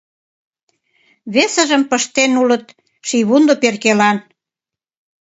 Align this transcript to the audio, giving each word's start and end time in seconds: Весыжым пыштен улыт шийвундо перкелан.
Весыжым 1.33 1.81
пыштен 1.89 2.31
улыт 2.41 2.65
шийвундо 3.07 3.53
перкелан. 3.61 4.17